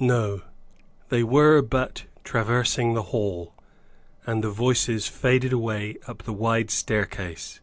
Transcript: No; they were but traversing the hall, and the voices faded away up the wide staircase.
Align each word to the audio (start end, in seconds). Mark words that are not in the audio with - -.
No; 0.00 0.40
they 1.10 1.22
were 1.22 1.60
but 1.60 2.06
traversing 2.24 2.94
the 2.94 3.02
hall, 3.12 3.52
and 4.26 4.42
the 4.42 4.48
voices 4.48 5.08
faded 5.08 5.52
away 5.52 5.96
up 6.08 6.22
the 6.22 6.32
wide 6.32 6.70
staircase. 6.70 7.60